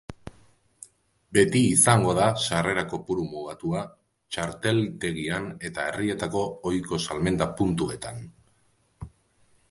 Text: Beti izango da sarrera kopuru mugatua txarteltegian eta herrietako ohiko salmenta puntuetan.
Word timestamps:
Beti 1.37 1.59
izango 1.73 2.13
da 2.19 2.29
sarrera 2.45 2.85
kopuru 2.93 3.25
mugatua 3.33 3.81
txarteltegian 4.37 5.45
eta 5.69 5.85
herrietako 5.89 6.41
ohiko 6.71 6.99
salmenta 7.09 7.49
puntuetan. 7.61 8.25